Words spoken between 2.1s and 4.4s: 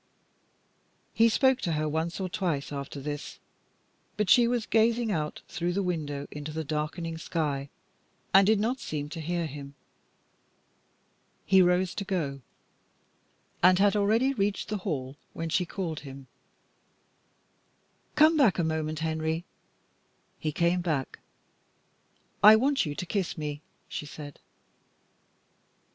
or twice after this, but